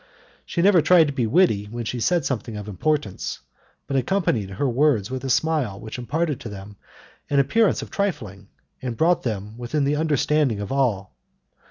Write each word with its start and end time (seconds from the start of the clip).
She 0.47 0.63
never 0.63 0.81
tried 0.81 1.05
to 1.05 1.13
be 1.13 1.27
witty 1.27 1.65
when 1.65 1.85
she 1.85 1.99
said 1.99 2.25
something 2.25 2.57
of 2.57 2.67
importance, 2.67 3.41
but 3.85 3.95
accompanied 3.95 4.49
her 4.49 4.67
words 4.67 5.11
with 5.11 5.23
a 5.23 5.29
smile 5.29 5.79
which 5.79 5.99
imparted 5.99 6.39
to 6.39 6.49
them 6.49 6.75
an 7.29 7.37
appearance 7.37 7.83
of 7.83 7.91
trifling, 7.91 8.47
and 8.81 8.97
brought 8.97 9.21
them 9.21 9.59
within 9.59 9.83
the 9.83 9.97
understanding 9.97 10.59
of 10.59 10.71
all. 10.71 11.13